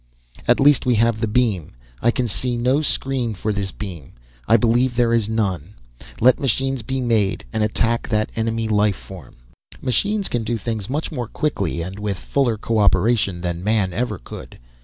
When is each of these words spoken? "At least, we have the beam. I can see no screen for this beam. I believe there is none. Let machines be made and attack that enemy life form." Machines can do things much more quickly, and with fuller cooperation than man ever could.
"At 0.47 0.59
least, 0.59 0.87
we 0.87 0.95
have 0.95 1.19
the 1.19 1.27
beam. 1.27 1.73
I 2.01 2.09
can 2.09 2.27
see 2.27 2.57
no 2.57 2.81
screen 2.81 3.35
for 3.35 3.53
this 3.53 3.69
beam. 3.69 4.13
I 4.47 4.57
believe 4.57 4.95
there 4.95 5.13
is 5.13 5.29
none. 5.29 5.75
Let 6.19 6.39
machines 6.39 6.81
be 6.81 6.99
made 6.99 7.45
and 7.53 7.61
attack 7.63 8.09
that 8.09 8.31
enemy 8.35 8.67
life 8.67 8.95
form." 8.95 9.35
Machines 9.79 10.27
can 10.27 10.43
do 10.43 10.57
things 10.57 10.89
much 10.89 11.11
more 11.11 11.27
quickly, 11.27 11.83
and 11.83 11.99
with 11.99 12.17
fuller 12.17 12.57
cooperation 12.57 13.41
than 13.41 13.63
man 13.63 13.93
ever 13.93 14.17
could. 14.17 14.57